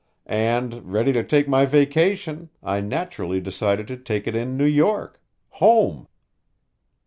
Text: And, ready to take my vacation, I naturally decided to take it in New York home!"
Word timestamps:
And, 0.25 0.91
ready 0.91 1.13
to 1.13 1.23
take 1.23 1.47
my 1.47 1.67
vacation, 1.67 2.49
I 2.63 2.79
naturally 2.81 3.39
decided 3.39 3.87
to 3.89 3.97
take 3.97 4.25
it 4.25 4.35
in 4.35 4.57
New 4.57 4.65
York 4.65 5.21
home!" 5.49 6.07